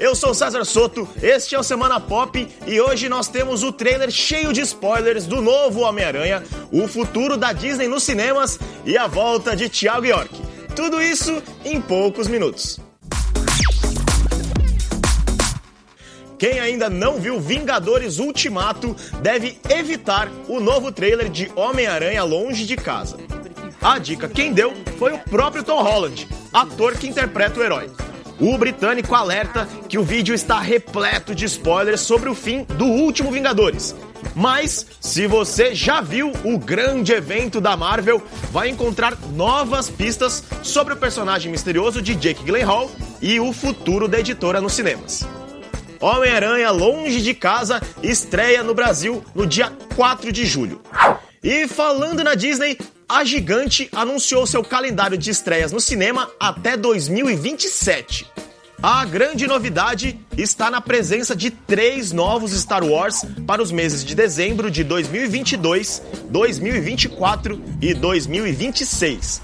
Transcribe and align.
Eu 0.00 0.14
sou 0.14 0.32
César 0.32 0.64
Soto, 0.64 1.06
este 1.22 1.54
é 1.54 1.58
o 1.58 1.62
Semana 1.62 2.00
Pop 2.00 2.48
e 2.66 2.80
hoje 2.80 3.06
nós 3.06 3.28
temos 3.28 3.62
o 3.62 3.70
trailer 3.70 4.10
cheio 4.10 4.50
de 4.50 4.62
spoilers 4.62 5.26
do 5.26 5.42
novo 5.42 5.80
Homem-Aranha, 5.80 6.42
o 6.72 6.88
futuro 6.88 7.36
da 7.36 7.52
Disney 7.52 7.86
nos 7.86 8.02
cinemas 8.02 8.58
e 8.86 8.96
a 8.96 9.06
volta 9.06 9.54
de 9.54 9.68
Thiago 9.68 10.06
York. 10.06 10.34
Tudo 10.74 11.02
isso 11.02 11.42
em 11.66 11.82
poucos 11.82 12.28
minutos. 12.28 12.80
Quem 16.38 16.58
ainda 16.58 16.88
não 16.88 17.20
viu 17.20 17.38
Vingadores 17.38 18.18
Ultimato 18.18 18.96
deve 19.20 19.58
evitar 19.68 20.30
o 20.48 20.60
novo 20.60 20.90
trailer 20.90 21.28
de 21.28 21.52
Homem-Aranha 21.54 22.24
Longe 22.24 22.64
de 22.64 22.74
Casa. 22.74 23.18
A 23.82 23.98
dica 23.98 24.30
quem 24.30 24.54
deu 24.54 24.72
foi 24.98 25.12
o 25.12 25.18
próprio 25.18 25.62
Tom 25.62 25.82
Holland, 25.82 26.26
ator 26.54 26.96
que 26.96 27.06
interpreta 27.06 27.60
o 27.60 27.62
herói. 27.62 27.90
O 28.40 28.56
britânico 28.56 29.14
alerta 29.14 29.68
que 29.86 29.98
o 29.98 30.02
vídeo 30.02 30.34
está 30.34 30.58
repleto 30.60 31.34
de 31.34 31.44
spoilers 31.44 32.00
sobre 32.00 32.30
o 32.30 32.34
fim 32.34 32.64
do 32.64 32.86
último 32.86 33.30
Vingadores. 33.30 33.94
Mas, 34.34 34.86
se 34.98 35.26
você 35.26 35.74
já 35.74 36.00
viu 36.00 36.32
o 36.42 36.58
grande 36.58 37.12
evento 37.12 37.60
da 37.60 37.76
Marvel, 37.76 38.22
vai 38.50 38.70
encontrar 38.70 39.14
novas 39.34 39.90
pistas 39.90 40.42
sobre 40.62 40.94
o 40.94 40.96
personagem 40.96 41.52
misterioso 41.52 42.00
de 42.00 42.14
Jake 42.14 42.42
Gyllenhaal 42.42 42.90
e 43.20 43.38
o 43.38 43.52
futuro 43.52 44.08
da 44.08 44.20
editora 44.20 44.60
nos 44.60 44.72
cinemas. 44.72 45.26
Homem-Aranha 46.00 46.70
Longe 46.70 47.20
de 47.20 47.34
Casa 47.34 47.82
estreia 48.02 48.62
no 48.62 48.74
Brasil 48.74 49.22
no 49.34 49.46
dia 49.46 49.70
4 49.94 50.32
de 50.32 50.46
julho. 50.46 50.80
E 51.42 51.68
falando 51.68 52.24
na 52.24 52.34
Disney, 52.34 52.78
a 53.10 53.24
gigante 53.24 53.88
anunciou 53.92 54.46
seu 54.46 54.62
calendário 54.62 55.18
de 55.18 55.30
estreias 55.30 55.72
no 55.72 55.80
cinema 55.80 56.30
até 56.38 56.76
2027. 56.76 58.26
A 58.82 59.04
grande 59.04 59.46
novidade 59.46 60.18
está 60.38 60.70
na 60.70 60.80
presença 60.80 61.36
de 61.36 61.50
três 61.50 62.12
novos 62.12 62.52
Star 62.52 62.82
Wars 62.82 63.26
para 63.46 63.62
os 63.62 63.70
meses 63.70 64.02
de 64.02 64.14
dezembro 64.14 64.70
de 64.70 64.82
2022, 64.82 66.02
2024 66.30 67.62
e 67.82 67.92
2026. 67.92 69.42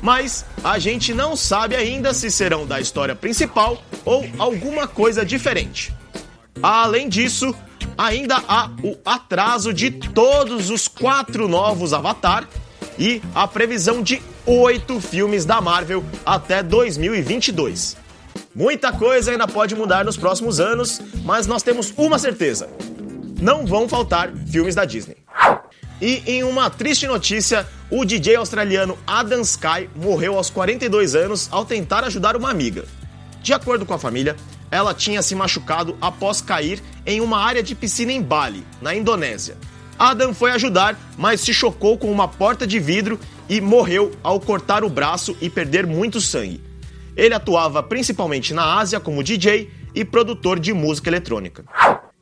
Mas 0.00 0.46
a 0.64 0.78
gente 0.78 1.12
não 1.12 1.36
sabe 1.36 1.76
ainda 1.76 2.14
se 2.14 2.30
serão 2.30 2.66
da 2.66 2.80
história 2.80 3.14
principal 3.14 3.82
ou 4.02 4.26
alguma 4.38 4.88
coisa 4.88 5.26
diferente. 5.26 5.92
Além 6.62 7.06
disso, 7.06 7.54
ainda 7.98 8.42
há 8.48 8.70
o 8.82 8.96
atraso 9.04 9.74
de 9.74 9.90
todos 9.90 10.70
os 10.70 10.88
quatro 10.88 11.46
novos 11.48 11.92
Avatar 11.92 12.48
e 12.98 13.20
a 13.34 13.46
previsão 13.46 14.02
de 14.02 14.22
oito 14.46 15.02
filmes 15.02 15.44
da 15.44 15.60
Marvel 15.60 16.02
até 16.24 16.62
2022. 16.62 18.08
Muita 18.54 18.92
coisa 18.92 19.30
ainda 19.30 19.46
pode 19.46 19.76
mudar 19.76 20.04
nos 20.04 20.16
próximos 20.16 20.58
anos, 20.58 21.00
mas 21.24 21.46
nós 21.46 21.62
temos 21.62 21.94
uma 21.96 22.18
certeza: 22.18 22.68
não 23.40 23.64
vão 23.64 23.88
faltar 23.88 24.32
filmes 24.50 24.74
da 24.74 24.84
Disney. 24.84 25.16
E 26.02 26.22
em 26.26 26.42
uma 26.42 26.68
triste 26.68 27.06
notícia, 27.06 27.66
o 27.90 28.04
DJ 28.04 28.36
australiano 28.36 28.98
Adam 29.06 29.42
Sky 29.42 29.88
morreu 29.94 30.36
aos 30.36 30.50
42 30.50 31.14
anos 31.14 31.48
ao 31.52 31.64
tentar 31.64 32.04
ajudar 32.04 32.36
uma 32.36 32.50
amiga. 32.50 32.84
De 33.40 33.52
acordo 33.52 33.86
com 33.86 33.94
a 33.94 33.98
família, 33.98 34.34
ela 34.70 34.94
tinha 34.94 35.22
se 35.22 35.34
machucado 35.34 35.96
após 36.00 36.40
cair 36.40 36.82
em 37.06 37.20
uma 37.20 37.38
área 37.38 37.62
de 37.62 37.74
piscina 37.74 38.12
em 38.12 38.22
Bali, 38.22 38.66
na 38.80 38.94
Indonésia. 38.94 39.56
Adam 39.98 40.34
foi 40.34 40.50
ajudar, 40.52 40.98
mas 41.16 41.40
se 41.40 41.52
chocou 41.52 41.98
com 41.98 42.10
uma 42.10 42.26
porta 42.26 42.66
de 42.66 42.80
vidro 42.80 43.20
e 43.48 43.60
morreu 43.60 44.10
ao 44.22 44.40
cortar 44.40 44.82
o 44.82 44.88
braço 44.88 45.36
e 45.40 45.50
perder 45.50 45.86
muito 45.86 46.20
sangue. 46.20 46.69
Ele 47.16 47.34
atuava 47.34 47.82
principalmente 47.82 48.54
na 48.54 48.78
Ásia 48.78 49.00
como 49.00 49.22
DJ 49.22 49.70
e 49.94 50.04
produtor 50.04 50.58
de 50.58 50.72
música 50.72 51.08
eletrônica. 51.08 51.64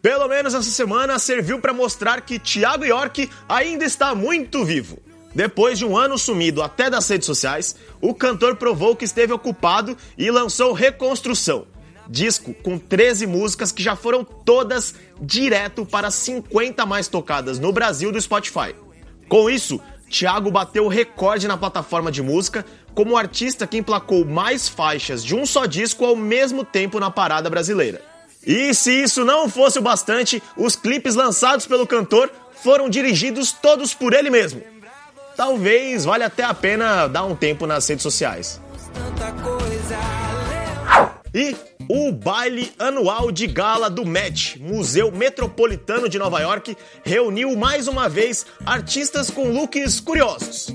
Pelo 0.00 0.28
menos 0.28 0.52
essa 0.52 0.70
semana 0.70 1.18
serviu 1.18 1.60
para 1.60 1.72
mostrar 1.72 2.20
que 2.20 2.38
Thiago 2.38 2.84
York 2.84 3.30
ainda 3.48 3.84
está 3.84 4.14
muito 4.14 4.64
vivo. 4.64 4.98
Depois 5.34 5.78
de 5.78 5.84
um 5.84 5.96
ano 5.96 6.16
sumido 6.16 6.62
até 6.62 6.88
das 6.88 7.08
redes 7.08 7.26
sociais, 7.26 7.74
o 8.00 8.14
cantor 8.14 8.56
provou 8.56 8.94
que 8.94 9.04
esteve 9.04 9.32
ocupado 9.32 9.96
e 10.16 10.30
lançou 10.30 10.72
Reconstrução, 10.72 11.66
disco 12.08 12.54
com 12.54 12.78
13 12.78 13.26
músicas 13.26 13.72
que 13.72 13.82
já 13.82 13.96
foram 13.96 14.22
todas 14.22 14.94
direto 15.20 15.84
para 15.84 16.10
50 16.10 16.86
mais 16.86 17.08
tocadas 17.08 17.58
no 17.58 17.72
Brasil 17.72 18.12
do 18.12 18.20
Spotify. 18.20 18.74
Com 19.28 19.48
isso, 19.48 19.80
Thiago 20.16 20.48
bateu 20.48 20.84
o 20.84 20.88
recorde 20.88 21.48
na 21.48 21.56
plataforma 21.56 22.12
de 22.12 22.22
música 22.22 22.64
como 22.94 23.14
o 23.14 23.16
artista 23.16 23.66
que 23.66 23.76
emplacou 23.76 24.24
mais 24.24 24.68
faixas 24.68 25.24
de 25.24 25.34
um 25.34 25.44
só 25.44 25.66
disco 25.66 26.04
ao 26.04 26.14
mesmo 26.14 26.64
tempo 26.64 27.00
na 27.00 27.10
parada 27.10 27.50
brasileira. 27.50 28.00
E 28.46 28.72
se 28.74 28.92
isso 29.02 29.24
não 29.24 29.48
fosse 29.48 29.80
o 29.80 29.82
bastante, 29.82 30.40
os 30.56 30.76
clipes 30.76 31.16
lançados 31.16 31.66
pelo 31.66 31.84
cantor 31.84 32.30
foram 32.62 32.88
dirigidos 32.88 33.50
todos 33.50 33.92
por 33.92 34.12
ele 34.12 34.30
mesmo. 34.30 34.62
Talvez 35.36 36.04
valha 36.04 36.26
até 36.26 36.44
a 36.44 36.54
pena 36.54 37.08
dar 37.08 37.24
um 37.24 37.34
tempo 37.34 37.66
nas 37.66 37.88
redes 37.88 38.04
sociais. 38.04 38.60
E 41.34 41.56
o 41.88 42.12
baile 42.12 42.72
anual 42.78 43.30
de 43.30 43.46
gala 43.46 43.90
do 43.90 44.04
Met, 44.04 44.60
Museu 44.60 45.10
Metropolitano 45.10 46.08
de 46.08 46.18
Nova 46.18 46.40
York, 46.40 46.76
reuniu 47.04 47.56
mais 47.56 47.88
uma 47.88 48.08
vez 48.08 48.46
artistas 48.64 49.30
com 49.30 49.50
looks 49.50 50.00
curiosos. 50.00 50.68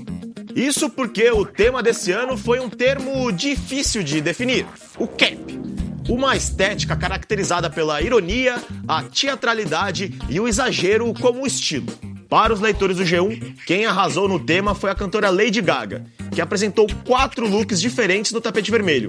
Isso 0.54 0.90
porque 0.90 1.30
o 1.30 1.44
tema 1.44 1.82
desse 1.82 2.12
ano 2.12 2.36
foi 2.36 2.60
um 2.60 2.68
termo 2.68 3.30
difícil 3.32 4.02
de 4.02 4.20
definir: 4.20 4.66
o 4.98 5.06
cap. 5.06 5.60
Uma 6.08 6.36
estética 6.36 6.96
caracterizada 6.96 7.70
pela 7.70 8.02
ironia, 8.02 8.56
a 8.88 9.02
teatralidade 9.02 10.18
e 10.28 10.40
o 10.40 10.48
exagero 10.48 11.12
como 11.14 11.46
estilo. 11.46 11.86
Para 12.28 12.52
os 12.52 12.60
leitores 12.60 12.96
do 12.96 13.04
G1, 13.04 13.56
quem 13.66 13.86
arrasou 13.86 14.28
no 14.28 14.38
tema 14.38 14.74
foi 14.74 14.90
a 14.90 14.94
cantora 14.94 15.30
Lady 15.30 15.60
Gaga, 15.60 16.04
que 16.32 16.40
apresentou 16.40 16.86
quatro 17.04 17.46
looks 17.48 17.80
diferentes 17.80 18.30
no 18.30 18.40
tapete 18.40 18.70
vermelho, 18.70 19.08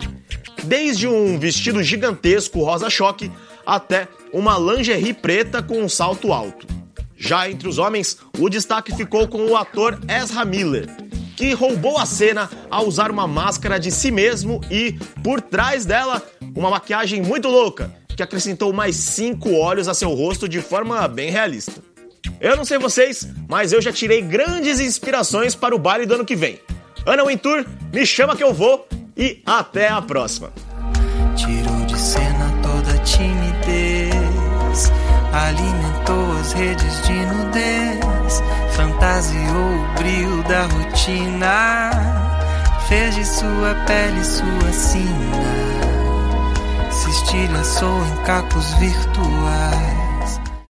desde 0.63 1.07
um 1.07 1.37
vestido 1.37 1.83
gigantesco 1.83 2.63
rosa-choque 2.63 3.31
até 3.65 4.07
uma 4.33 4.57
lingerie 4.57 5.13
preta 5.13 5.61
com 5.61 5.81
um 5.81 5.89
salto 5.89 6.33
alto. 6.33 6.67
Já 7.15 7.49
entre 7.49 7.67
os 7.67 7.77
homens, 7.77 8.17
o 8.39 8.49
destaque 8.49 8.95
ficou 8.95 9.27
com 9.27 9.45
o 9.45 9.55
ator 9.55 9.99
Ezra 10.07 10.43
Miller, 10.43 10.87
que 11.35 11.53
roubou 11.53 11.97
a 11.97 12.05
cena 12.05 12.49
ao 12.69 12.87
usar 12.87 13.11
uma 13.11 13.27
máscara 13.27 13.79
de 13.79 13.91
si 13.91 14.09
mesmo 14.09 14.59
e, 14.71 14.93
por 15.23 15.39
trás 15.39 15.85
dela, 15.85 16.21
uma 16.55 16.69
maquiagem 16.69 17.21
muito 17.21 17.47
louca, 17.47 17.93
que 18.15 18.23
acrescentou 18.23 18.73
mais 18.73 18.95
cinco 18.95 19.53
olhos 19.53 19.87
a 19.87 19.93
seu 19.93 20.09
rosto 20.09 20.49
de 20.49 20.61
forma 20.61 21.07
bem 21.07 21.29
realista. 21.29 21.73
Eu 22.39 22.57
não 22.57 22.65
sei 22.65 22.79
vocês, 22.79 23.27
mas 23.47 23.71
eu 23.71 23.81
já 23.81 23.91
tirei 23.91 24.21
grandes 24.21 24.79
inspirações 24.79 25.53
para 25.53 25.75
o 25.75 25.79
baile 25.79 26.07
do 26.07 26.15
ano 26.15 26.25
que 26.25 26.35
vem. 26.35 26.59
Ana 27.05 27.25
Wintour, 27.25 27.65
me 27.93 28.05
chama 28.05 28.35
que 28.35 28.43
eu 28.43 28.53
vou 28.53 28.87
e 29.15 29.41
até 29.45 29.89
a 29.89 30.01
próxima. 30.01 30.51
Tirou 31.35 31.85
de 31.85 31.97
cena 31.97 32.51
toda 32.61 32.97
timidez, 32.99 34.91
alimentou 35.31 36.39
as 36.39 36.53
redes 36.53 37.01
de 37.05 37.13
nudez, 37.13 38.43
fantasiou 38.71 39.75
o 39.75 39.93
brilho 39.95 40.43
da 40.43 40.63
rotina, 40.63 41.91
fez 42.87 43.15
de 43.15 43.25
sua 43.25 43.75
pele 43.85 44.23
sua 44.23 44.71
sina, 44.71 45.43
se 46.91 47.09
estilhaçou 47.09 48.05
em 48.05 48.23
cacos 48.23 48.73
virtuais 48.75 50.00